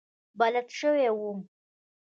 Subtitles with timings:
[0.39, 1.39] بلد شوی وم.